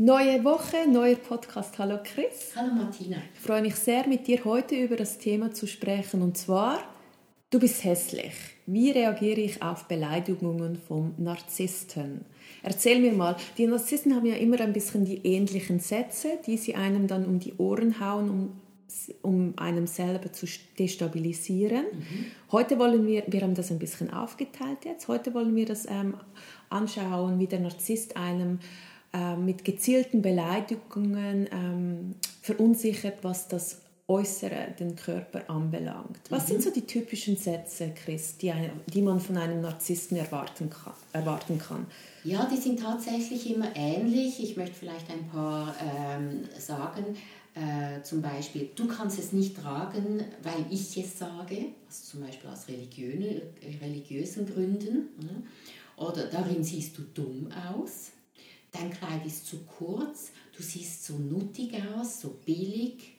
Neue 0.00 0.44
Woche, 0.44 0.88
neuer 0.88 1.16
Podcast. 1.16 1.76
Hallo 1.76 1.98
Chris. 2.04 2.52
Hallo 2.54 2.72
Martina. 2.72 3.16
Ich 3.34 3.40
freue 3.40 3.62
mich 3.62 3.74
sehr, 3.74 4.06
mit 4.06 4.28
dir 4.28 4.44
heute 4.44 4.76
über 4.76 4.94
das 4.94 5.18
Thema 5.18 5.50
zu 5.50 5.66
sprechen. 5.66 6.22
Und 6.22 6.38
zwar, 6.38 6.78
du 7.50 7.58
bist 7.58 7.82
hässlich. 7.82 8.32
Wie 8.66 8.92
reagiere 8.92 9.40
ich 9.40 9.60
auf 9.60 9.86
Beleidigungen 9.86 10.76
vom 10.76 11.14
Narzissten? 11.18 12.24
Erzähl 12.62 13.00
mir 13.00 13.10
mal, 13.10 13.34
die 13.56 13.66
Narzissten 13.66 14.14
haben 14.14 14.26
ja 14.26 14.36
immer 14.36 14.60
ein 14.60 14.72
bisschen 14.72 15.04
die 15.04 15.26
ähnlichen 15.26 15.80
Sätze, 15.80 16.38
die 16.46 16.58
sie 16.58 16.76
einem 16.76 17.08
dann 17.08 17.26
um 17.26 17.40
die 17.40 17.54
Ohren 17.54 17.98
hauen, 17.98 18.30
um, 18.30 18.60
um 19.22 19.54
einem 19.56 19.88
selber 19.88 20.32
zu 20.32 20.46
destabilisieren. 20.78 21.86
Mhm. 21.92 22.24
Heute 22.52 22.78
wollen 22.78 23.04
wir, 23.04 23.24
wir 23.26 23.40
haben 23.40 23.56
das 23.56 23.72
ein 23.72 23.80
bisschen 23.80 24.12
aufgeteilt 24.12 24.84
jetzt, 24.84 25.08
heute 25.08 25.34
wollen 25.34 25.56
wir 25.56 25.66
das 25.66 25.86
ähm, 25.86 26.14
anschauen, 26.70 27.40
wie 27.40 27.48
der 27.48 27.58
Narzisst 27.58 28.16
einem 28.16 28.60
äh, 29.18 29.36
mit 29.36 29.64
gezielten 29.64 30.22
Beleidigungen 30.22 31.48
ähm, 31.50 32.14
verunsichert, 32.42 33.18
was 33.22 33.48
das 33.48 33.80
Äußere, 34.06 34.74
den 34.78 34.96
Körper 34.96 35.50
anbelangt. 35.50 36.18
Was 36.30 36.44
mhm. 36.44 36.48
sind 36.48 36.62
so 36.62 36.70
die 36.70 36.86
typischen 36.86 37.36
Sätze, 37.36 37.92
Chris, 37.94 38.38
die, 38.38 38.52
die 38.86 39.02
man 39.02 39.20
von 39.20 39.36
einem 39.36 39.60
Narzissten 39.60 40.16
erwarten 40.16 40.70
kann, 40.70 40.94
erwarten 41.12 41.58
kann? 41.58 41.86
Ja, 42.24 42.48
die 42.50 42.56
sind 42.56 42.80
tatsächlich 42.80 43.54
immer 43.54 43.74
ähnlich. 43.74 44.42
Ich 44.42 44.56
möchte 44.56 44.76
vielleicht 44.76 45.10
ein 45.10 45.28
paar 45.28 45.74
ähm, 45.82 46.48
sagen. 46.58 47.04
Äh, 47.54 48.02
zum 48.02 48.22
Beispiel, 48.22 48.70
du 48.76 48.86
kannst 48.86 49.18
es 49.18 49.32
nicht 49.32 49.56
tragen, 49.56 50.22
weil 50.42 50.64
ich 50.70 50.96
es 50.96 51.18
sage, 51.18 51.66
also 51.86 52.04
zum 52.04 52.20
Beispiel 52.20 52.48
aus 52.50 52.66
religiösen 52.68 54.46
Gründen. 54.46 55.08
Ne? 55.20 55.42
Oder 55.96 56.26
darin 56.26 56.62
siehst 56.62 56.96
du 56.96 57.02
dumm 57.14 57.48
aus 57.74 58.12
dein 58.72 58.90
Kleid 58.90 59.24
ist 59.26 59.46
zu 59.46 59.58
kurz, 59.64 60.32
du 60.56 60.62
siehst 60.62 61.04
so 61.04 61.14
nuttig 61.14 61.72
aus, 61.96 62.20
so 62.20 62.36
billig. 62.44 63.14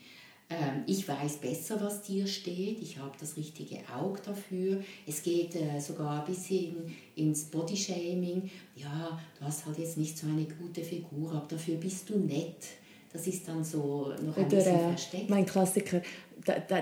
Ähm, 0.52 0.83
ich 0.88 1.08
weiß 1.08 1.38
besser, 1.38 1.80
was 1.80 2.02
dir 2.02 2.25
steht, 2.25 2.81
ich 2.81 2.97
habe 2.97 3.16
das 3.19 3.38
richtige 3.38 3.78
Auge 3.95 4.19
dafür. 4.25 4.81
Es 5.06 5.22
geht 5.22 5.56
äh, 5.56 5.80
sogar 5.80 6.22
ein 6.22 6.25
bisschen 6.25 6.75
ins 7.16 7.45
Bodyshaming. 7.45 8.50
Ja, 8.75 9.19
du 9.38 9.45
hast 9.45 9.67
halt 9.67 9.78
jetzt 9.78 9.97
nicht 9.97 10.17
so 10.17 10.25
eine 10.25 10.45
gute 10.45 10.81
Figur, 10.81 11.33
aber 11.33 11.45
dafür 11.47 11.75
bist 11.75 12.09
du 12.09 12.17
nett. 12.17 12.66
Das 13.13 13.25
ist 13.28 13.47
dann 13.47 13.63
so 13.63 14.13
noch 14.23 14.38
ein 14.38 14.45
Oder, 14.45 14.56
bisschen 14.56 14.75
äh, 14.75 14.89
versteckt. 14.89 15.30
Mein 15.30 15.45
Klassiker, 15.45 16.02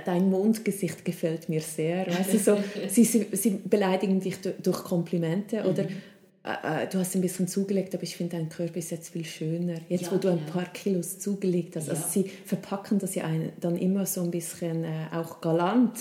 dein 0.05 0.29
Mondgesicht 0.29 1.03
gefällt 1.03 1.49
mir 1.49 1.61
sehr. 1.61 2.07
Weißt 2.07 2.33
du, 2.33 2.39
so, 2.39 2.57
sie, 2.89 3.03
sie, 3.03 3.61
beleidigen 3.65 4.19
dich 4.19 4.37
durch 4.39 4.83
Komplimente 4.83 5.63
oder 5.63 5.83
mhm. 5.83 5.89
Äh, 5.89 5.95
äh, 6.47 6.87
du 6.87 6.99
hast 6.99 7.15
ein 7.15 7.21
bisschen 7.21 7.47
zugelegt, 7.47 7.93
aber 7.93 8.03
ich 8.03 8.15
finde, 8.15 8.37
dein 8.37 8.49
Körper 8.49 8.77
ist 8.77 8.91
jetzt 8.91 9.09
viel 9.09 9.25
schöner. 9.25 9.79
Jetzt, 9.89 10.05
ja, 10.05 10.11
wo 10.11 10.17
du 10.17 10.29
ein 10.29 10.39
ja. 10.45 10.51
paar 10.51 10.65
Kilos 10.65 11.19
zugelegt 11.19 11.75
hast. 11.75 11.89
Also 11.89 12.01
ja. 12.01 12.05
Also 12.05 12.21
sie 12.21 12.29
verpacken 12.45 12.99
das 12.99 13.15
ja 13.15 13.29
dann 13.59 13.77
immer 13.77 14.05
so 14.05 14.21
ein 14.21 14.31
bisschen 14.31 14.83
äh, 14.83 15.07
auch 15.13 15.41
galant. 15.41 15.99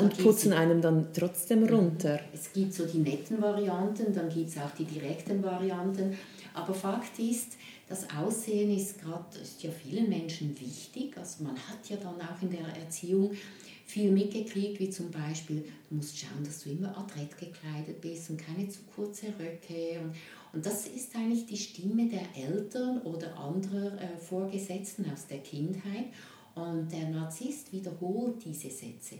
und 0.00 0.16
putzen 0.16 0.54
einem 0.54 0.80
dann 0.80 1.08
trotzdem 1.12 1.60
mhm. 1.60 1.68
runter. 1.68 2.20
Es 2.32 2.52
gibt 2.52 2.72
so 2.72 2.86
die 2.86 2.98
netten 2.98 3.40
Varianten, 3.40 4.14
dann 4.14 4.30
gibt 4.30 4.48
es 4.48 4.56
auch 4.56 4.70
die 4.70 4.84
direkten 4.84 5.42
Varianten. 5.42 6.16
Aber 6.54 6.72
Fakt 6.72 7.18
ist, 7.18 7.58
das 7.88 8.06
Aussehen 8.16 8.74
ist 8.74 9.00
gerade 9.00 9.38
ist 9.42 9.62
ja 9.62 9.70
vielen 9.70 10.08
Menschen 10.08 10.58
wichtig. 10.58 11.16
Also 11.16 11.44
man 11.44 11.54
hat 11.54 11.88
ja 11.88 11.96
dann 11.96 12.16
auch 12.20 12.42
in 12.42 12.50
der 12.50 12.66
Erziehung 12.82 13.30
viel 13.88 14.12
mitgekriegt, 14.12 14.78
wie 14.80 14.90
zum 14.90 15.10
Beispiel, 15.10 15.64
du 15.88 15.94
musst 15.94 16.18
schauen, 16.18 16.44
dass 16.44 16.62
du 16.62 16.70
immer 16.70 16.96
adrett 16.96 17.36
gekleidet 17.38 18.00
bist 18.02 18.28
und 18.28 18.36
keine 18.38 18.68
zu 18.68 18.80
kurze 18.94 19.28
Röcke. 19.28 19.98
Und, 20.02 20.14
und 20.52 20.66
das 20.66 20.86
ist 20.86 21.16
eigentlich 21.16 21.46
die 21.46 21.56
Stimme 21.56 22.06
der 22.06 22.20
Eltern 22.36 23.00
oder 23.00 23.34
anderer 23.38 23.98
äh, 23.98 24.18
Vorgesetzten 24.18 25.10
aus 25.10 25.26
der 25.26 25.38
Kindheit. 25.38 26.06
Und 26.54 26.92
der 26.92 27.08
Narzisst 27.08 27.72
wiederholt 27.72 28.44
diese 28.44 28.68
Sätze. 28.68 29.16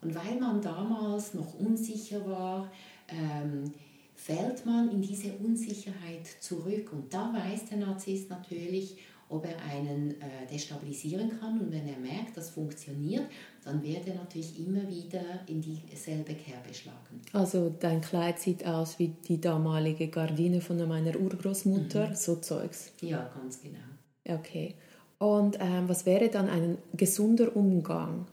Und 0.00 0.14
weil 0.14 0.40
man 0.40 0.62
damals 0.62 1.34
noch 1.34 1.52
unsicher 1.60 2.26
war, 2.26 2.72
ähm, 3.08 3.72
fällt 4.14 4.64
man 4.64 4.90
in 4.90 5.02
diese 5.02 5.32
Unsicherheit 5.34 6.26
zurück. 6.40 6.92
Und 6.92 7.12
da 7.12 7.30
weiß 7.34 7.66
der 7.66 7.78
Narzisst 7.78 8.30
natürlich, 8.30 8.96
ob 9.32 9.46
er 9.46 9.56
einen 9.64 10.10
äh, 10.20 10.46
destabilisieren 10.50 11.40
kann. 11.40 11.58
Und 11.58 11.72
wenn 11.72 11.88
er 11.88 11.98
merkt, 11.98 12.36
das 12.36 12.50
funktioniert, 12.50 13.24
dann 13.64 13.82
wird 13.82 14.06
er 14.06 14.16
natürlich 14.16 14.58
immer 14.60 14.86
wieder 14.88 15.22
in 15.46 15.60
dieselbe 15.62 16.34
Kerbe 16.34 16.72
schlagen. 16.72 17.22
Also 17.32 17.74
dein 17.80 18.02
Kleid 18.02 18.38
sieht 18.38 18.66
aus 18.66 18.98
wie 18.98 19.08
die 19.08 19.40
damalige 19.40 20.08
Gardine 20.08 20.60
von 20.60 20.86
meiner 20.86 21.18
Urgroßmutter, 21.18 22.10
mhm. 22.10 22.14
so 22.14 22.36
Zeugs. 22.36 22.92
Ja, 23.00 23.30
ganz 23.34 23.60
genau. 23.62 24.38
Okay. 24.38 24.74
Und 25.18 25.56
ähm, 25.60 25.88
was 25.88 26.04
wäre 26.04 26.28
dann 26.28 26.48
ein 26.48 26.78
gesunder 26.92 27.56
Umgang 27.56 28.26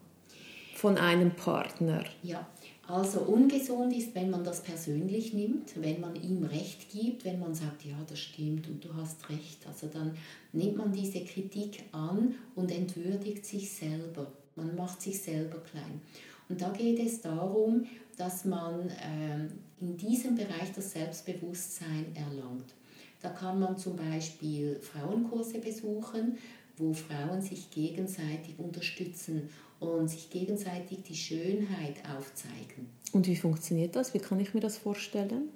von 0.75 0.97
einem 0.97 1.31
Partner? 1.31 2.03
Ja, 2.23 2.45
also 2.89 3.19
ungesund 3.21 3.95
ist, 3.95 4.15
wenn 4.15 4.31
man 4.31 4.43
das 4.43 4.63
persönlich 4.63 5.33
nimmt, 5.33 5.79
wenn 5.81 6.01
man 6.01 6.15
ihm 6.15 6.43
Recht 6.43 6.89
gibt, 6.89 7.23
wenn 7.23 7.39
man 7.39 7.53
sagt, 7.53 7.85
ja, 7.85 7.95
das 8.07 8.19
stimmt 8.19 8.67
und 8.67 8.83
du 8.83 8.93
hast 8.95 9.29
Recht. 9.29 9.65
Also 9.67 9.87
dann 9.87 10.17
nimmt 10.53 10.77
man 10.77 10.91
diese 10.91 11.23
Kritik 11.23 11.83
an 11.91 12.33
und 12.55 12.71
entwürdigt 12.71 13.45
sich 13.45 13.71
selber. 13.71 14.31
Man 14.55 14.75
macht 14.75 15.03
sich 15.03 15.21
selber 15.21 15.59
klein. 15.59 16.01
Und 16.49 16.61
da 16.61 16.71
geht 16.71 16.99
es 16.99 17.21
darum, 17.21 17.85
dass 18.17 18.43
man 18.45 18.89
ähm, 19.03 19.49
in 19.79 19.95
diesem 19.95 20.35
Bereich 20.35 20.71
das 20.75 20.91
Selbstbewusstsein 20.91 22.07
erlangt. 22.15 22.73
Da 23.21 23.29
kann 23.29 23.59
man 23.59 23.77
zum 23.77 23.97
Beispiel 23.97 24.79
Frauenkurse 24.79 25.59
besuchen, 25.59 26.37
wo 26.77 26.93
Frauen 26.93 27.41
sich 27.41 27.69
gegenseitig 27.69 28.57
unterstützen 28.57 29.49
und 29.79 30.07
sich 30.09 30.29
gegenseitig 30.29 31.03
die 31.03 31.15
Schönheit 31.15 31.95
aufzeigen. 32.17 32.89
Und 33.11 33.27
wie 33.27 33.35
funktioniert 33.35 33.95
das? 33.95 34.13
Wie 34.13 34.19
kann 34.19 34.39
ich 34.39 34.53
mir 34.53 34.59
das 34.59 34.77
vorstellen? 34.77 35.49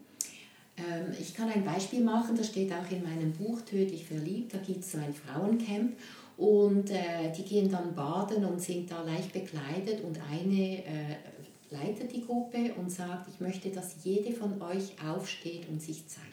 Ähm, 0.78 1.14
ich 1.20 1.34
kann 1.34 1.50
ein 1.50 1.64
Beispiel 1.64 2.04
machen, 2.04 2.36
das 2.36 2.48
steht 2.48 2.72
auch 2.72 2.90
in 2.90 3.04
meinem 3.04 3.32
Buch 3.34 3.62
Tödlich 3.62 4.06
verliebt. 4.06 4.54
Da 4.54 4.58
gibt 4.58 4.80
es 4.80 4.94
so 4.94 4.98
ein 4.98 5.14
Frauencamp 5.14 5.94
und 6.38 6.90
äh, 6.90 7.32
die 7.38 7.44
gehen 7.44 7.70
dann 7.70 7.94
baden 7.94 8.44
und 8.46 8.62
sind 8.62 8.90
da 8.90 9.04
leicht 9.04 9.34
bekleidet 9.34 10.04
und 10.04 10.18
eine 10.32 10.80
äh, 10.80 11.16
leitet 11.70 12.12
die 12.14 12.26
Gruppe 12.26 12.74
und 12.78 12.92
sagt, 12.92 13.28
ich 13.34 13.40
möchte, 13.40 13.70
dass 13.70 13.96
jede 14.04 14.32
von 14.32 14.62
euch 14.62 14.94
aufsteht 15.06 15.68
und 15.70 15.82
sich 15.82 16.08
zeigt. 16.08 16.33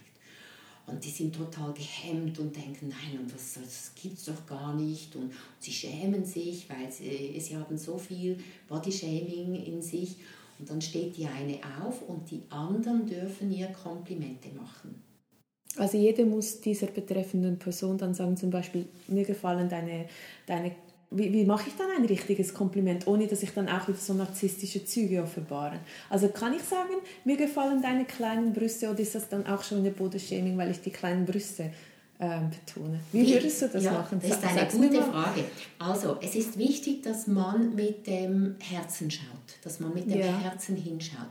Und 0.91 1.05
die 1.05 1.11
sind 1.11 1.35
total 1.35 1.73
gehemmt 1.73 2.39
und 2.39 2.55
denken, 2.55 2.89
nein, 2.89 3.21
und 3.21 3.33
was, 3.35 3.55
das 3.55 3.93
gibt 4.01 4.19
es 4.19 4.25
doch 4.25 4.47
gar 4.47 4.75
nicht. 4.75 5.15
Und 5.17 5.33
sie 5.59 5.73
schämen 5.73 6.25
sich, 6.25 6.69
weil 6.69 6.91
sie, 6.91 7.39
sie 7.41 7.57
haben 7.57 7.79
so 7.79 7.97
viel 7.99 8.39
Bodyshaming 8.69 9.55
in 9.65 9.83
sich. 9.83 10.17
Und 10.59 10.69
dann 10.69 10.81
steht 10.81 11.17
die 11.17 11.27
eine 11.27 11.59
auf 11.83 12.03
und 12.09 12.31
die 12.31 12.43
anderen 12.51 13.07
dürfen 13.07 13.51
ihr 13.51 13.69
Komplimente 13.69 14.49
machen. 14.51 15.03
Also 15.77 15.97
jede 15.97 16.25
muss 16.25 16.61
dieser 16.61 16.89
betreffenden 16.89 17.59
Person 17.59 17.97
dann 17.97 18.13
sagen, 18.13 18.37
zum 18.37 18.51
Beispiel, 18.51 18.87
mir 19.07 19.25
gefallen 19.25 19.69
deine, 19.69 20.07
deine 20.47 20.73
wie, 21.11 21.33
wie 21.33 21.45
mache 21.45 21.69
ich 21.69 21.77
dann 21.77 21.89
ein 21.97 22.05
richtiges 22.05 22.55
Kompliment, 22.55 23.07
ohne 23.07 23.27
dass 23.27 23.43
ich 23.43 23.53
dann 23.53 23.69
auch 23.69 23.89
wieder 23.89 23.99
so 23.99 24.15
narzisstische 24.15 24.85
Züge 24.85 25.23
offenbare? 25.23 25.81
Also 26.09 26.29
kann 26.29 26.55
ich 26.55 26.63
sagen, 26.63 26.95
mir 27.25 27.37
gefallen 27.37 27.83
deine 27.83 28.05
kleinen 28.05 28.53
Brüste 28.53 28.91
oder 28.91 29.01
ist 29.01 29.15
das 29.15 29.29
dann 29.29 29.47
auch 29.47 29.63
schon 29.65 29.79
eine 29.79 29.91
Bodenshaming, 29.91 30.57
weil 30.57 30.71
ich 30.71 30.81
die 30.81 30.91
kleinen 30.91 31.27
Brüste 31.27 31.73
äh, 32.21 32.39
betone? 32.49 33.01
Wie 33.11 33.27
würdest 33.27 33.63
du 33.63 33.69
das 33.69 33.83
ja, 33.83 33.93
machen? 33.93 34.21
Das 34.23 34.31
ist 34.31 34.45
eine 34.45 34.61
Sag's 34.61 34.75
gute 34.75 35.03
Frage. 35.03 35.45
Also 35.81 36.17
es 36.23 36.37
ist 36.37 36.57
wichtig, 36.57 37.03
dass 37.03 37.27
man 37.27 37.75
mit 37.75 38.07
dem 38.07 38.55
Herzen 38.61 39.11
schaut, 39.11 39.25
dass 39.63 39.81
man 39.81 39.93
mit 39.93 40.09
dem 40.09 40.21
ja. 40.21 40.39
Herzen 40.39 40.77
hinschaut. 40.77 41.29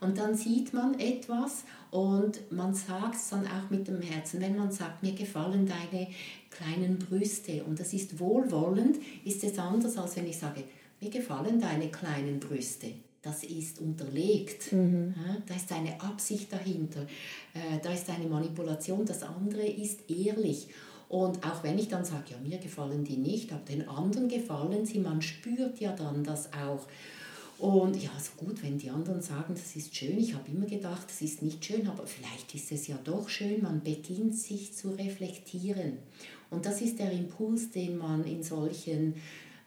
Und 0.00 0.18
dann 0.18 0.34
sieht 0.34 0.74
man 0.74 0.98
etwas 0.98 1.64
und 1.92 2.50
man 2.50 2.74
sagt 2.74 3.16
es 3.16 3.28
dann 3.28 3.46
auch 3.46 3.68
mit 3.68 3.86
dem 3.86 4.00
Herzen. 4.00 4.40
Wenn 4.40 4.56
man 4.56 4.72
sagt, 4.72 5.02
mir 5.02 5.12
gefallen 5.12 5.66
deine 5.66 6.08
kleinen 6.48 6.98
Brüste 6.98 7.62
und 7.64 7.78
das 7.78 7.92
ist 7.92 8.18
wohlwollend, 8.18 8.96
ist 9.26 9.44
es 9.44 9.58
anders, 9.58 9.98
als 9.98 10.16
wenn 10.16 10.26
ich 10.26 10.38
sage, 10.38 10.64
mir 11.02 11.10
gefallen 11.10 11.60
deine 11.60 11.90
kleinen 11.90 12.40
Brüste. 12.40 12.92
Das 13.20 13.44
ist 13.44 13.78
unterlegt. 13.78 14.72
Mhm. 14.72 15.14
Da 15.46 15.54
ist 15.54 15.70
eine 15.70 16.00
Absicht 16.00 16.50
dahinter. 16.50 17.02
Äh, 17.52 17.78
da 17.82 17.92
ist 17.92 18.08
eine 18.08 18.26
Manipulation. 18.26 19.04
Das 19.04 19.22
andere 19.22 19.66
ist 19.66 20.10
ehrlich. 20.10 20.68
Und 21.10 21.44
auch 21.44 21.62
wenn 21.62 21.78
ich 21.78 21.88
dann 21.88 22.06
sage, 22.06 22.30
ja, 22.30 22.38
mir 22.38 22.56
gefallen 22.56 23.04
die 23.04 23.18
nicht, 23.18 23.52
aber 23.52 23.64
den 23.66 23.86
anderen 23.86 24.28
gefallen 24.28 24.86
sie, 24.86 24.98
man 24.98 25.20
spürt 25.20 25.78
ja 25.78 25.92
dann 25.92 26.24
das 26.24 26.48
auch. 26.54 26.86
Und 27.62 27.94
ja, 28.02 28.10
so 28.18 28.44
gut, 28.44 28.60
wenn 28.64 28.76
die 28.76 28.90
anderen 28.90 29.22
sagen, 29.22 29.54
das 29.54 29.76
ist 29.76 29.94
schön. 29.94 30.18
Ich 30.18 30.34
habe 30.34 30.50
immer 30.50 30.66
gedacht, 30.66 31.04
das 31.06 31.22
ist 31.22 31.42
nicht 31.42 31.64
schön, 31.64 31.86
aber 31.86 32.04
vielleicht 32.08 32.52
ist 32.56 32.72
es 32.72 32.88
ja 32.88 32.98
doch 33.04 33.28
schön. 33.28 33.62
Man 33.62 33.80
beginnt 33.84 34.34
sich 34.34 34.74
zu 34.74 34.90
reflektieren. 34.90 35.98
Und 36.50 36.66
das 36.66 36.82
ist 36.82 36.98
der 36.98 37.12
Impuls, 37.12 37.70
den 37.70 37.98
man 37.98 38.24
in 38.24 38.42
solchen 38.42 39.14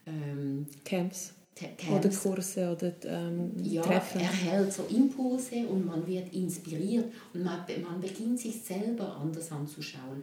ähm, 0.06 0.68
Camps. 0.84 1.36
Camps 1.56 1.88
oder 1.90 2.10
Kurse 2.10 2.70
oder 2.70 2.92
ähm, 3.06 3.52
ja, 3.64 3.82
Treffen. 3.82 4.20
erhält 4.20 4.74
so 4.74 4.84
Impulse 4.94 5.66
und 5.66 5.86
man 5.86 6.06
wird 6.06 6.34
inspiriert 6.34 7.06
und 7.34 7.46
man, 7.46 7.60
man 7.82 8.02
beginnt 8.02 8.42
sich 8.42 8.62
selber 8.62 9.16
anders 9.16 9.54
anzuschauen. 9.54 10.22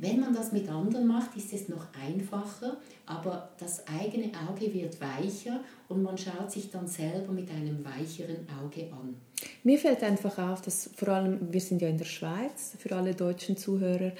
Wenn 0.00 0.20
man 0.20 0.32
das 0.32 0.52
mit 0.52 0.68
anderen 0.68 1.08
macht, 1.08 1.36
ist 1.36 1.52
es 1.52 1.68
noch 1.68 1.86
einfacher, 2.00 2.76
aber 3.04 3.50
das 3.58 3.84
eigene 3.88 4.30
Auge 4.48 4.72
wird 4.72 5.00
weicher 5.00 5.60
und 5.88 6.02
man 6.04 6.16
schaut 6.16 6.52
sich 6.52 6.70
dann 6.70 6.86
selber 6.86 7.32
mit 7.32 7.50
einem 7.50 7.84
weicheren 7.84 8.46
Auge 8.62 8.92
an. 8.92 9.16
Mir 9.64 9.76
fällt 9.76 10.04
einfach 10.04 10.38
auf, 10.38 10.62
dass 10.62 10.90
vor 10.94 11.08
allem, 11.08 11.52
wir 11.52 11.60
sind 11.60 11.82
ja 11.82 11.88
in 11.88 11.98
der 11.98 12.04
Schweiz, 12.04 12.76
für 12.78 12.94
alle 12.94 13.14
deutschen 13.14 13.56
Zuhörer, 13.56 14.12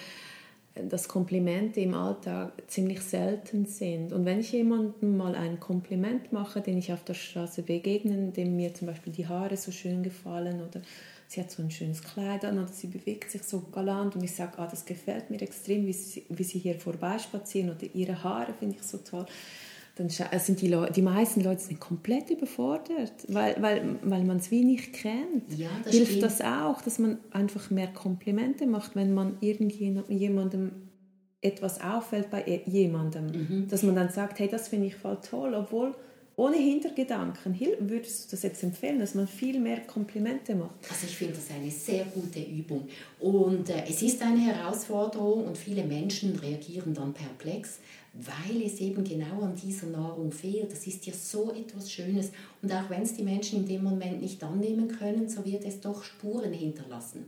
dass 0.74 1.08
Komplimente 1.08 1.80
im 1.80 1.94
Alltag 1.94 2.52
ziemlich 2.66 3.00
selten 3.00 3.66
sind. 3.66 4.12
Und 4.12 4.24
wenn 4.24 4.40
ich 4.40 4.52
jemandem 4.52 5.16
mal 5.16 5.34
ein 5.34 5.60
Kompliment 5.60 6.32
mache, 6.32 6.60
den 6.60 6.78
ich 6.78 6.92
auf 6.92 7.04
der 7.04 7.14
Straße 7.14 7.62
begegne, 7.62 8.32
dem 8.32 8.56
mir 8.56 8.74
zum 8.74 8.88
Beispiel 8.88 9.12
die 9.12 9.26
Haare 9.26 9.56
so 9.56 9.70
schön 9.70 10.02
gefallen 10.02 10.60
oder 10.60 10.82
sie 11.28 11.40
hat 11.40 11.50
so 11.50 11.62
ein 11.62 11.70
schönes 11.70 12.02
Kleid 12.02 12.44
an 12.44 12.58
oder 12.58 12.72
sie 12.72 12.86
bewegt 12.86 13.30
sich 13.30 13.42
so 13.42 13.60
galant 13.60 14.16
und 14.16 14.24
ich 14.24 14.34
sage, 14.34 14.58
ah, 14.58 14.66
das 14.66 14.86
gefällt 14.86 15.30
mir 15.30 15.40
extrem, 15.42 15.86
wie 15.86 15.92
sie, 15.92 16.24
wie 16.30 16.42
sie 16.42 16.58
hier 16.58 16.74
vorbeispazieren 16.80 17.70
oder 17.70 17.86
ihre 17.94 18.24
Haare 18.24 18.54
finde 18.58 18.76
ich 18.76 18.82
so 18.82 18.98
toll, 18.98 19.26
dann 19.96 20.06
äh, 20.06 20.38
sind 20.38 20.60
die, 20.62 20.68
Leute, 20.68 20.92
die 20.94 21.02
meisten 21.02 21.42
Leute 21.42 21.60
sind 21.60 21.80
komplett 21.80 22.30
überfordert, 22.30 23.12
weil, 23.28 23.56
weil, 23.60 23.98
weil 24.02 24.24
man 24.24 24.38
es 24.38 24.50
wie 24.50 24.64
nicht 24.64 24.94
kennt. 24.94 25.52
Ja, 25.56 25.68
das 25.84 25.92
Hilft 25.92 26.12
stimmt. 26.12 26.22
das 26.22 26.40
auch, 26.40 26.80
dass 26.80 26.98
man 26.98 27.18
einfach 27.30 27.70
mehr 27.70 27.88
Komplimente 27.88 28.66
macht, 28.66 28.96
wenn 28.96 29.12
man 29.12 29.36
irgendjemandem 29.40 30.72
etwas 31.40 31.80
auffällt 31.80 32.30
bei 32.30 32.62
jemandem, 32.66 33.26
mhm. 33.26 33.68
dass 33.68 33.82
man 33.82 33.94
dann 33.94 34.10
sagt, 34.10 34.38
hey, 34.38 34.48
das 34.48 34.68
finde 34.68 34.86
ich 34.86 34.96
voll 34.96 35.18
toll, 35.20 35.54
obwohl 35.54 35.94
ohne 36.38 36.56
Hintergedanken, 36.56 37.58
würdest 37.80 38.26
du 38.26 38.36
das 38.36 38.44
jetzt 38.44 38.62
empfehlen, 38.62 39.00
dass 39.00 39.16
man 39.16 39.26
viel 39.26 39.58
mehr 39.58 39.80
Komplimente 39.80 40.54
macht? 40.54 40.76
Also 40.88 41.06
ich 41.08 41.16
finde 41.16 41.34
das 41.34 41.50
eine 41.50 41.68
sehr 41.68 42.04
gute 42.04 42.38
Übung. 42.38 42.86
Und 43.18 43.68
äh, 43.68 43.82
es 43.88 44.02
ist 44.02 44.22
eine 44.22 44.38
Herausforderung 44.38 45.48
und 45.48 45.58
viele 45.58 45.82
Menschen 45.82 46.36
reagieren 46.36 46.94
dann 46.94 47.12
perplex, 47.12 47.80
weil 48.14 48.62
es 48.62 48.78
eben 48.78 49.02
genau 49.02 49.42
an 49.42 49.56
dieser 49.56 49.88
Nahrung 49.88 50.30
fehlt. 50.30 50.70
Das 50.70 50.86
ist 50.86 51.06
ja 51.06 51.12
so 51.12 51.50
etwas 51.50 51.90
Schönes. 51.90 52.30
Und 52.62 52.72
auch 52.72 52.88
wenn 52.88 53.02
es 53.02 53.14
die 53.14 53.24
Menschen 53.24 53.62
in 53.62 53.66
dem 53.66 53.82
Moment 53.82 54.22
nicht 54.22 54.42
annehmen 54.44 54.86
können, 54.86 55.28
so 55.28 55.44
wird 55.44 55.64
es 55.64 55.80
doch 55.80 56.04
Spuren 56.04 56.52
hinterlassen. 56.52 57.26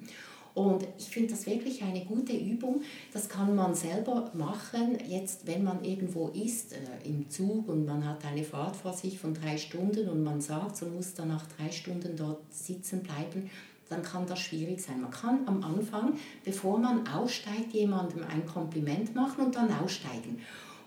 Und 0.55 0.87
ich 0.99 1.08
finde 1.08 1.31
das 1.31 1.47
wirklich 1.47 1.82
eine 1.82 2.05
gute 2.05 2.32
Übung. 2.32 2.82
Das 3.12 3.29
kann 3.29 3.55
man 3.55 3.75
selber 3.75 4.31
machen, 4.35 4.99
jetzt 5.08 5.47
wenn 5.47 5.64
man 5.64 5.85
irgendwo 5.85 6.29
ist, 6.29 6.73
äh, 6.73 6.79
im 7.05 7.29
Zug 7.31 7.69
und 7.69 7.87
man 7.87 8.06
hat 8.06 8.25
eine 8.25 8.44
Fahrt 8.44 8.76
vor 8.76 8.93
sich 8.93 9.19
von 9.19 9.35
drei 9.35 9.56
Stunden 9.56 10.08
und 10.08 10.23
man 10.23 10.41
sagt, 10.41 10.82
man 10.82 10.94
muss 10.94 11.14
dann 11.14 11.29
nach 11.29 11.47
drei 11.56 11.70
Stunden 11.70 12.17
dort 12.17 12.41
sitzen 12.50 13.02
bleiben, 13.02 13.50
dann 13.88 14.02
kann 14.02 14.26
das 14.26 14.38
schwierig 14.38 14.81
sein. 14.81 15.00
Man 15.00 15.11
kann 15.11 15.41
am 15.47 15.62
Anfang, 15.62 16.14
bevor 16.44 16.79
man 16.79 17.06
aussteigt, 17.08 17.73
jemandem 17.73 18.23
ein 18.25 18.47
Kompliment 18.47 19.14
machen 19.14 19.47
und 19.47 19.56
dann 19.56 19.73
aussteigen. 19.73 20.41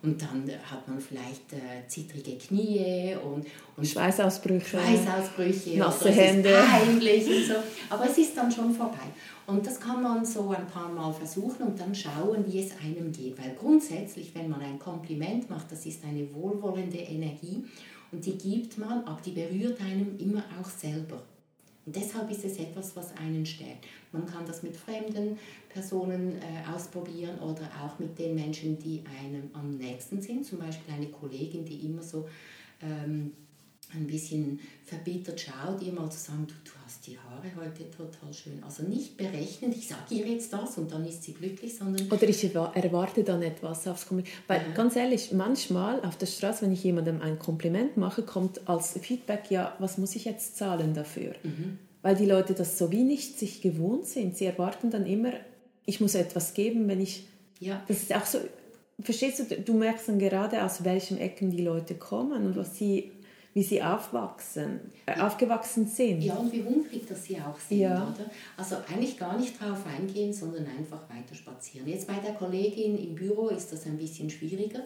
Und 0.04 0.22
dann 0.22 0.44
hat 0.70 0.86
man 0.86 1.00
vielleicht 1.00 1.54
äh, 1.54 1.88
zittrige 1.88 2.38
Knie 2.38 3.16
und, 3.24 3.46
und 3.78 3.88
Schweißausbrüche, 3.88 4.78
Schweißausbrüche 4.78 5.78
nasse 5.78 6.12
Hände. 6.12 6.54
Peinlich 6.70 7.26
und 7.26 7.46
so. 7.46 7.54
Aber 7.90 8.06
es 8.10 8.18
ist 8.18 8.36
dann 8.36 8.52
schon 8.52 8.76
vorbei. 8.76 9.08
Und 9.48 9.66
das 9.66 9.80
kann 9.80 10.04
man 10.04 10.26
so 10.26 10.50
ein 10.50 10.68
paar 10.68 10.90
Mal 10.90 11.14
versuchen 11.14 11.68
und 11.68 11.80
dann 11.80 11.96
schauen, 11.96 12.44
wie 12.48 12.60
es 12.60 12.72
einem 12.84 13.14
geht. 13.14 13.38
Weil 13.40 13.56
grundsätzlich, 13.58 14.36
wenn 14.36 14.50
man 14.50 14.60
ein 14.60 14.78
Kompliment 14.78 15.50
macht, 15.50 15.72
das 15.72 15.86
ist 15.86 16.04
eine 16.04 16.28
wohlwollende 16.34 16.98
Energie 16.98 17.64
und 18.12 18.26
die 18.26 18.38
gibt 18.38 18.78
man, 18.78 19.06
aber 19.06 19.20
die 19.26 19.32
berührt 19.32 19.80
einem 19.80 20.18
immer 20.20 20.44
auch 20.62 20.70
selber. 20.70 21.22
Und 21.86 21.96
deshalb 21.96 22.32
ist 22.32 22.46
es 22.46 22.58
etwas, 22.60 22.96
was 22.96 23.16
einen 23.18 23.46
stärkt. 23.46 23.86
Man 24.12 24.26
kann 24.26 24.46
das 24.46 24.64
mit 24.64 24.76
fremden 24.76 25.38
Personen 25.70 26.38
äh, 26.38 26.74
ausprobieren 26.74 27.40
oder 27.40 27.70
auch 27.84 28.00
mit 28.00 28.18
den 28.18 28.36
Menschen, 28.36 28.80
die 28.80 29.04
einem 29.22 29.50
am 29.54 29.78
nächsten 29.78 30.22
sind. 30.22 30.46
Zum 30.46 30.60
Beispiel 30.60 30.94
eine 30.94 31.08
Kollegin, 31.08 31.66
die 31.66 31.86
immer 31.86 32.02
so 32.02 32.28
ähm, 32.82 33.34
ein 33.96 34.08
bisschen 34.08 34.60
verbittert 34.86 35.40
schaut, 35.40 35.82
ihr 35.82 35.94
mal 35.94 36.10
zu 36.10 36.20
sagen, 36.20 36.46
du, 36.48 36.54
du 36.64 36.72
hast 36.86 37.06
die 37.08 37.18
Haare 37.18 37.48
heute 37.56 37.90
total 37.90 38.34
schön. 38.34 38.62
Also 38.64 38.84
nicht 38.84 39.18
berechnen, 39.18 39.72
ich 39.72 39.88
sage 39.88 40.02
ihr 40.16 40.28
jetzt 40.28 40.52
das 40.52 40.78
und 40.78 40.92
dann 40.92 41.06
ist 41.06 41.24
sie 41.24 41.34
glücklich, 41.34 41.76
sondern... 41.76 42.12
Oder 42.12 42.28
ich 42.28 42.44
erwarte 42.54 43.24
dann 43.24 43.42
etwas 43.42 43.88
aufs 43.88 44.08
Kompliment. 44.08 44.34
Weil 44.48 44.62
ja. 44.62 44.74
ganz 44.74 44.96
ehrlich, 44.96 45.32
manchmal 45.32 46.04
auf 46.04 46.18
der 46.18 46.26
Straße, 46.26 46.64
wenn 46.64 46.74
ich 46.74 46.84
jemandem 46.84 47.22
ein 47.22 47.40
Kompliment 47.40 47.98
mache, 47.98 48.24
kommt 48.24 48.68
als 48.68 48.94
Feedback, 49.00 49.50
ja, 49.50 49.76
was 49.80 49.98
muss 49.98 50.16
ich 50.16 50.26
jetzt 50.26 50.58
zahlen 50.58 50.94
dafür? 50.94 51.34
Mhm. 51.44 51.80
Weil 52.02 52.16
die 52.16 52.26
Leute 52.26 52.54
das 52.54 52.78
so 52.78 52.92
wie 52.92 53.04
nicht 53.04 53.40
sich 53.40 53.62
gewohnt 53.62 54.06
sind. 54.06 54.36
Sie 54.36 54.46
erwarten 54.46 54.92
dann 54.92 55.06
immer, 55.06 55.32
ich 55.86 56.02
muss 56.02 56.16
etwas 56.16 56.54
geben, 56.54 56.88
wenn 56.88 57.00
ich... 57.00 57.26
Ja. 57.60 57.82
Das 57.88 58.04
ist 58.04 58.14
auch 58.14 58.26
so... 58.26 58.40
Verstehst 59.02 59.40
du, 59.40 59.56
du 59.60 59.74
merkst 59.74 60.08
dann 60.08 60.20
gerade, 60.20 60.64
aus 60.64 60.84
welchen 60.84 61.18
Ecken 61.18 61.50
die 61.50 61.64
Leute 61.64 61.96
kommen 61.96 62.46
und 62.46 62.56
was 62.56 62.78
sie 62.78 63.12
wie 63.54 63.64
sie 63.64 63.82
aufwachsen, 63.82 64.80
äh, 65.06 65.20
aufgewachsen 65.20 65.88
sind. 65.88 66.22
Ja, 66.22 66.36
und 66.36 66.52
wie 66.52 66.64
hungrig 66.64 67.08
dass 67.08 67.26
sie 67.26 67.40
auch 67.40 67.60
sind, 67.60 67.80
ja. 67.80 68.02
oder? 68.02 68.30
Also 68.58 68.78
eigentlich 68.92 69.18
gar 69.18 69.38
nicht 69.38 69.60
drauf 69.60 69.86
eingehen, 69.86 70.34
sondern 70.34 70.66
einfach 70.66 71.02
weiter 71.10 71.36
spazieren. 71.36 71.88
Jetzt 71.88 72.08
bei 72.08 72.16
der 72.16 72.34
Kollegin 72.34 72.98
im 72.98 73.16
Büro 73.16 73.50
ist 73.50 73.72
das 73.72 73.86
ein 73.86 73.98
bisschen 73.98 74.30
schwieriger. 74.30 74.80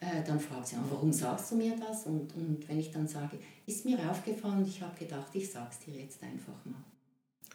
Äh, 0.00 0.22
dann 0.26 0.38
fragt 0.38 0.68
sie, 0.68 0.76
warum 0.90 1.12
sagst 1.12 1.50
du 1.50 1.56
mir 1.56 1.74
das? 1.76 2.06
Und, 2.06 2.34
und 2.36 2.68
wenn 2.68 2.78
ich 2.78 2.90
dann 2.90 3.08
sage, 3.08 3.38
ist 3.66 3.84
mir 3.84 3.98
aufgefallen, 4.08 4.64
ich 4.66 4.80
habe 4.80 4.96
gedacht, 4.96 5.28
ich 5.32 5.50
sag's 5.50 5.78
dir 5.80 5.94
jetzt 5.94 6.22
einfach 6.22 6.64
mal. 6.64 6.84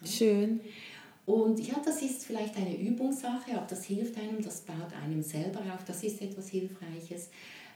Schön. 0.04 0.60
Und 1.26 1.60
ja, 1.60 1.74
das 1.84 2.02
ist 2.02 2.24
vielleicht 2.24 2.56
eine 2.56 2.76
Übungssache, 2.76 3.52
aber 3.54 3.66
das 3.68 3.84
hilft 3.84 4.18
einem, 4.18 4.42
das 4.42 4.62
baut 4.62 4.92
einem 5.02 5.22
selber 5.22 5.60
auf, 5.60 5.84
das 5.86 6.02
ist 6.02 6.20
etwas 6.20 6.48
Hilfreiches. 6.48 7.30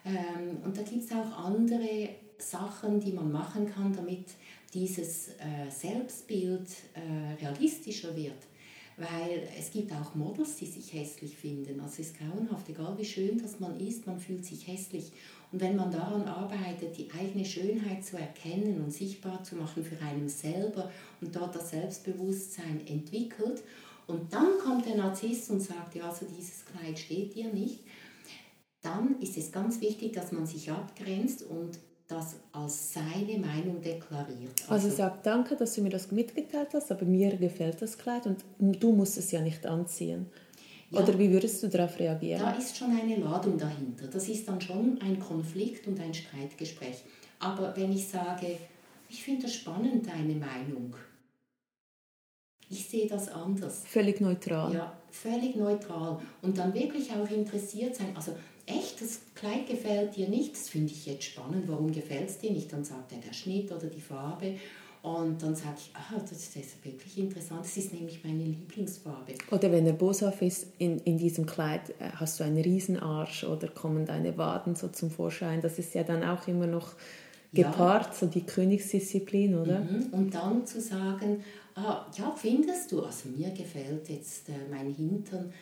Ähm, 0.05 0.59
und 0.65 0.77
da 0.77 0.83
gibt 0.83 1.05
es 1.05 1.13
auch 1.13 1.45
andere 1.45 2.09
Sachen, 2.39 3.01
die 3.01 3.13
man 3.13 3.31
machen 3.31 3.67
kann, 3.67 3.93
damit 3.95 4.27
dieses 4.73 5.29
äh, 5.29 5.71
Selbstbild 5.71 6.69
äh, 6.95 7.45
realistischer 7.45 8.15
wird. 8.17 8.39
Weil 8.97 9.49
es 9.59 9.73
gibt 9.73 9.93
auch 9.93 10.15
Models, 10.15 10.57
die 10.57 10.67
sich 10.67 10.93
hässlich 10.93 11.37
finden. 11.37 11.81
Also 11.81 11.95
es 11.95 12.11
ist 12.11 12.19
grauenhaft, 12.19 12.69
egal 12.69 12.97
wie 12.97 13.05
schön 13.05 13.41
das 13.43 13.59
man 13.59 13.79
ist, 13.81 14.07
man 14.07 14.21
fühlt 14.21 14.45
sich 14.45 14.69
hässlich. 14.69 15.11
Und 15.51 15.61
wenn 15.61 15.75
man 15.77 15.91
daran 15.91 16.23
arbeitet, 16.23 16.97
die 16.97 17.11
eigene 17.11 17.45
Schönheit 17.45 18.05
zu 18.05 18.17
erkennen 18.17 18.83
und 18.85 18.93
sichtbar 18.93 19.43
zu 19.43 19.57
machen 19.57 19.85
für 19.85 20.01
einen 20.05 20.29
selber 20.29 20.91
und 21.21 21.35
dort 21.35 21.55
das 21.57 21.71
Selbstbewusstsein 21.71 22.87
entwickelt, 22.87 23.63
und 24.07 24.33
dann 24.33 24.59
kommt 24.63 24.87
der 24.87 24.97
Narzisst 24.97 25.51
und 25.51 25.61
sagt, 25.61 25.95
ja, 25.95 26.09
also 26.09 26.27
dieses 26.27 26.65
Kleid 26.67 26.99
steht 26.99 27.35
dir 27.35 27.53
nicht, 27.53 27.81
dann 28.83 29.19
ist 29.21 29.39
es 29.39 29.51
ganz 29.51 29.81
wichtig, 29.81 30.13
dass 30.13 30.31
man 30.31 30.47
sich 30.47 30.71
abgrenzt 30.71 31.43
und 31.43 31.79
das 32.07 32.37
als 32.53 32.93
seine 32.93 33.39
Meinung 33.39 33.81
deklariert. 33.81 34.53
Also, 34.69 34.87
also 34.87 34.91
sagt, 34.91 35.27
danke, 35.27 35.57
dass 35.57 35.75
du 35.75 35.83
mir 35.83 35.91
das 35.91 36.11
mitgeteilt 36.13 36.69
hast, 36.75 36.93
aber 36.93 37.05
mir 37.05 37.37
gefällt 37.37 37.81
das 37.81 37.97
Kleid 37.97 38.27
und 38.27 38.45
du 38.59 38.93
musst 38.93 39.17
es 39.17 39.31
ja 39.31 39.41
nicht 39.41 39.65
anziehen. 39.67 40.27
Ja, 40.91 41.01
Oder 41.01 41.19
wie 41.19 41.31
würdest 41.31 41.63
du 41.63 41.69
darauf 41.69 41.99
reagieren? 41.99 42.41
Da 42.41 42.53
ist 42.53 42.77
schon 42.77 42.91
eine 42.91 43.17
Ladung 43.17 43.57
dahinter. 43.57 44.07
Das 44.07 44.29
ist 44.29 44.47
dann 44.47 44.61
schon 44.61 45.01
ein 45.01 45.19
Konflikt 45.19 45.87
und 45.87 45.99
ein 45.99 46.13
Streitgespräch. 46.13 47.05
Aber 47.39 47.75
wenn 47.77 47.93
ich 47.93 48.07
sage, 48.07 48.59
ich 49.09 49.23
finde 49.23 49.43
das 49.43 49.55
spannend, 49.55 50.07
deine 50.07 50.35
Meinung, 50.35 50.95
ich 52.69 52.87
sehe 52.87 53.07
das 53.07 53.29
anders. 53.29 53.83
Völlig 53.87 54.21
neutral. 54.21 54.73
Ja, 54.75 54.93
völlig 55.11 55.57
neutral. 55.57 56.21
Und 56.43 56.59
dann 56.59 56.73
wirklich 56.75 57.11
auch 57.13 57.29
interessiert 57.31 57.95
sein. 57.95 58.09
Also 58.15 58.33
echt, 58.67 59.01
das 59.01 59.21
Kleid 59.35 59.67
gefällt 59.69 60.17
dir 60.17 60.29
nicht, 60.29 60.53
das 60.53 60.69
finde 60.69 60.93
ich 60.93 61.07
jetzt 61.07 61.25
spannend, 61.25 61.65
warum 61.67 61.93
gefällt 61.93 62.29
es 62.29 62.39
dir 62.39 62.51
nicht? 62.51 62.73
Dann 62.73 62.85
sagt 62.85 63.13
er 63.13 63.19
der 63.19 63.33
Schnitt 63.33 63.71
oder 63.73 63.87
die 63.87 64.01
Farbe. 64.01 64.55
Und 65.03 65.43
dann 65.43 65.55
sage 65.55 65.77
ich, 65.77 65.91
ah, 65.93 66.19
das 66.19 66.33
ist 66.33 66.57
wirklich 66.83 67.19
interessant, 67.19 67.61
das 67.61 67.77
ist 67.77 67.93
nämlich 67.93 68.25
meine 68.25 68.43
Lieblingsfarbe. 68.43 69.35
Oder 69.51 69.71
wenn 69.71 69.87
er 69.87 69.93
boshaft 69.93 70.41
ist, 70.41 70.69
in, 70.79 70.99
in 71.01 71.19
diesem 71.19 71.45
Kleid 71.45 71.91
äh, 72.01 72.09
hast 72.15 72.41
du 72.41 72.45
einen 72.45 72.57
Riesenarsch 72.57 73.45
oder 73.45 73.69
kommen 73.69 74.07
deine 74.07 74.39
Waden 74.39 74.77
so 74.77 74.89
zum 74.89 75.11
Vorschein. 75.11 75.61
Das 75.61 75.79
ist 75.79 75.93
ja 75.93 76.05
dann 76.05 76.25
auch 76.25 76.49
immer 76.49 76.67
noch 76.67 76.95
gepaart, 77.53 78.07
ja. 78.07 78.13
so 78.15 78.27
die 78.27 78.47
Königsdisziplin, 78.47 79.57
oder? 79.57 79.81
Mhm. 79.81 80.07
Und 80.13 80.35
dann 80.35 80.67
zu 80.67 80.81
sagen, 80.81 81.45
ah, 81.75 82.07
ja, 82.17 82.35
findest 82.35 82.91
du, 82.91 83.03
also 83.03 83.29
mir 83.29 83.51
gefällt 83.51 84.09
jetzt 84.09 84.49
äh, 84.49 84.53
mein 84.71 84.91
Hintern, 84.91 85.53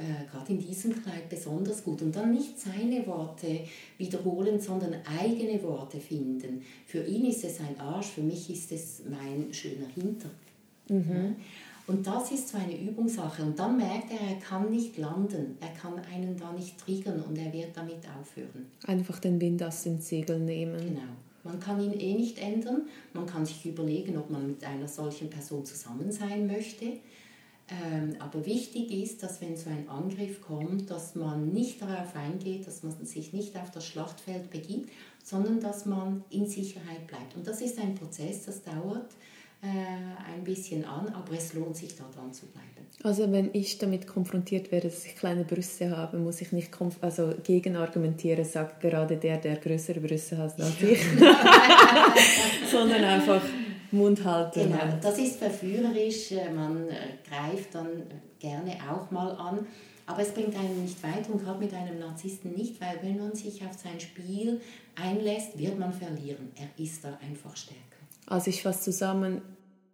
äh, 0.00 0.30
gerade 0.30 0.52
in 0.52 0.58
diesem 0.58 1.02
Kleid 1.02 1.28
besonders 1.28 1.84
gut. 1.84 2.00
Und 2.02 2.16
dann 2.16 2.32
nicht 2.32 2.58
seine 2.58 3.06
Worte 3.06 3.60
wiederholen, 3.98 4.60
sondern 4.60 4.94
eigene 5.04 5.62
Worte 5.62 6.00
finden. 6.00 6.62
Für 6.86 7.04
ihn 7.04 7.26
ist 7.26 7.44
es 7.44 7.60
ein 7.60 7.78
Arsch, 7.78 8.06
für 8.06 8.22
mich 8.22 8.50
ist 8.50 8.72
es 8.72 9.02
mein 9.08 9.52
schöner 9.52 9.88
Hinter. 9.94 10.30
Mhm. 10.88 11.36
Und 11.86 12.06
das 12.06 12.30
ist 12.30 12.48
so 12.48 12.56
eine 12.56 12.80
Übungssache. 12.80 13.42
Und 13.42 13.58
dann 13.58 13.76
merkt 13.76 14.12
er, 14.12 14.20
er 14.20 14.36
kann 14.36 14.70
nicht 14.70 14.96
landen, 14.96 15.56
er 15.60 15.70
kann 15.70 15.94
einen 16.12 16.36
da 16.36 16.52
nicht 16.52 16.78
triggern 16.78 17.20
und 17.20 17.36
er 17.36 17.52
wird 17.52 17.76
damit 17.76 17.98
aufhören. 18.18 18.66
Einfach 18.86 19.18
den 19.18 19.40
Wind 19.40 19.62
aus 19.62 19.82
den 19.82 20.00
Segeln 20.00 20.44
nehmen. 20.44 20.78
Genau. 20.78 21.10
Man 21.42 21.58
kann 21.58 21.80
ihn 21.80 21.98
eh 21.98 22.14
nicht 22.14 22.38
ändern. 22.38 22.82
Man 23.12 23.26
kann 23.26 23.44
sich 23.44 23.64
überlegen, 23.66 24.16
ob 24.18 24.30
man 24.30 24.46
mit 24.46 24.62
einer 24.62 24.86
solchen 24.86 25.30
Person 25.30 25.64
zusammen 25.64 26.12
sein 26.12 26.46
möchte. 26.46 26.92
Ähm, 27.70 28.16
aber 28.18 28.44
wichtig 28.46 28.90
ist, 28.90 29.22
dass 29.22 29.40
wenn 29.40 29.56
so 29.56 29.70
ein 29.70 29.88
Angriff 29.88 30.40
kommt, 30.40 30.90
dass 30.90 31.14
man 31.14 31.52
nicht 31.52 31.80
darauf 31.80 32.16
eingeht, 32.16 32.66
dass 32.66 32.82
man 32.82 32.92
sich 33.06 33.32
nicht 33.32 33.56
auf 33.56 33.70
das 33.70 33.86
Schlachtfeld 33.86 34.50
begibt, 34.50 34.90
sondern 35.22 35.60
dass 35.60 35.86
man 35.86 36.24
in 36.30 36.48
Sicherheit 36.48 37.06
bleibt. 37.06 37.36
Und 37.36 37.46
das 37.46 37.60
ist 37.60 37.78
ein 37.78 37.94
Prozess, 37.94 38.46
das 38.46 38.62
dauert 38.62 39.10
äh, 39.62 39.66
ein 40.34 40.42
bisschen 40.42 40.84
an, 40.84 41.08
aber 41.10 41.32
es 41.34 41.54
lohnt 41.54 41.76
sich 41.76 41.94
da 41.94 42.04
dran 42.12 42.32
zu 42.32 42.46
bleiben. 42.46 42.66
Also 43.04 43.30
wenn 43.30 43.50
ich 43.52 43.78
damit 43.78 44.06
konfrontiert 44.06 44.72
werde, 44.72 44.88
dass 44.88 45.06
ich 45.06 45.14
kleine 45.14 45.44
Brüste 45.44 45.96
habe, 45.96 46.18
muss 46.18 46.40
ich 46.40 46.50
nicht 46.52 46.70
also 47.00 47.32
gegen 47.44 47.76
argumentieren, 47.76 48.44
sagt 48.44 48.80
gerade 48.80 49.16
der, 49.16 49.38
der 49.38 49.56
größere 49.56 50.00
Brüste 50.00 50.38
hat 50.38 50.60
als 50.60 50.82
ich, 50.82 51.00
sondern 52.70 53.04
einfach 53.04 53.42
Mund 53.92 54.24
halten. 54.24 54.60
Genau, 54.60 54.98
das 55.00 55.18
ist 55.18 55.36
verführerisch, 55.36 56.32
äh, 56.32 56.50
man 56.50 56.88
äh, 56.88 56.94
greift 57.28 57.74
dann 57.74 57.88
gerne 58.38 58.76
auch 58.90 59.10
mal 59.10 59.30
an, 59.32 59.66
aber 60.06 60.22
es 60.22 60.30
bringt 60.30 60.56
einen 60.56 60.82
nicht 60.82 61.02
weiter 61.02 61.32
und 61.32 61.42
gerade 61.42 61.58
mit 61.58 61.72
einem 61.72 61.98
Narzissten 61.98 62.52
nicht, 62.52 62.80
weil 62.80 62.98
wenn 63.02 63.18
man 63.18 63.34
sich 63.34 63.64
auf 63.64 63.72
sein 63.72 64.00
Spiel 64.00 64.60
einlässt, 64.96 65.58
wird 65.58 65.78
man 65.78 65.92
verlieren. 65.92 66.50
Er 66.56 66.82
ist 66.82 67.04
da 67.04 67.18
einfach 67.28 67.56
stärker. 67.56 67.80
Also 68.26 68.50
ich 68.50 68.62
fasse 68.62 68.90
zusammen, 68.90 69.42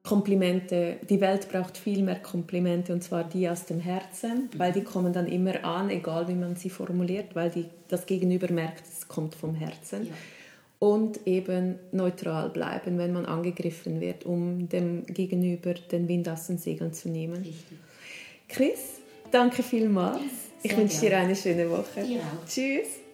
Komplimente, 0.06 0.98
die 1.10 1.20
Welt 1.20 1.50
braucht 1.50 1.76
viel 1.76 2.02
mehr 2.02 2.20
Komplimente 2.20 2.92
und 2.92 3.02
zwar 3.02 3.24
die 3.24 3.48
aus 3.48 3.66
dem 3.66 3.80
Herzen, 3.80 4.48
weil 4.56 4.72
die 4.72 4.82
kommen 4.82 5.12
dann 5.12 5.26
immer 5.26 5.64
an, 5.64 5.90
egal 5.90 6.28
wie 6.28 6.34
man 6.34 6.54
sie 6.54 6.70
formuliert, 6.70 7.34
weil 7.34 7.50
die, 7.50 7.66
das 7.88 8.06
Gegenüber 8.06 8.50
merkt, 8.52 8.84
es 8.86 9.08
kommt 9.08 9.34
vom 9.34 9.54
Herzen. 9.54 10.06
Ja. 10.06 10.12
Und 10.78 11.26
eben 11.26 11.78
neutral 11.92 12.50
bleiben, 12.50 12.98
wenn 12.98 13.12
man 13.12 13.24
angegriffen 13.24 14.00
wird, 14.00 14.26
um 14.26 14.68
dem 14.68 15.06
Gegenüber 15.06 15.72
den 15.72 16.06
Wind 16.06 16.28
aus 16.28 16.48
den 16.48 16.58
Segeln 16.58 16.92
zu 16.92 17.08
nehmen. 17.08 17.38
Richtig. 17.38 17.78
Chris, 18.48 19.00
danke 19.30 19.62
vielmals. 19.62 20.20
ich 20.62 20.76
wünsche 20.76 21.00
dir 21.00 21.16
eine 21.16 21.34
schöne 21.34 21.70
Woche. 21.70 22.02
Auch. 22.02 22.46
Tschüss. 22.46 23.05